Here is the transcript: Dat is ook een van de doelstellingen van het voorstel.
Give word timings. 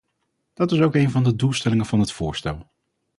Dat 0.53 0.71
is 0.71 0.81
ook 0.81 0.95
een 0.95 1.09
van 1.09 1.23
de 1.23 1.35
doelstellingen 1.35 1.85
van 1.85 1.99
het 1.99 2.11
voorstel. 2.11 2.71